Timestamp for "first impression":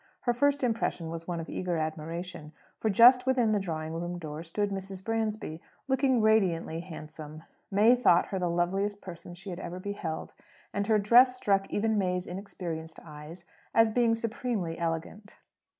0.33-1.11